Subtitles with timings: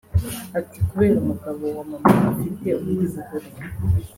[0.59, 3.47] Ati “Kubera umugabo wa mama afite undi mugore